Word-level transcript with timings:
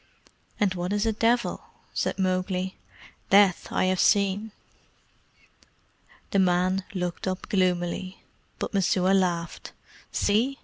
"And 0.59 0.73
what 0.73 0.93
is 0.93 1.05
a 1.05 1.11
devil?" 1.13 1.63
said 1.93 2.17
Mowgli. 2.17 2.75
"Death 3.29 3.67
I 3.71 3.85
have 3.85 3.99
seen." 3.99 4.51
The 6.31 6.39
man 6.39 6.83
looked 6.95 7.27
up 7.27 7.47
gloomily, 7.49 8.17
but 8.57 8.73
Messua 8.73 9.13
laughed. 9.13 9.73
"See!" 10.11 10.57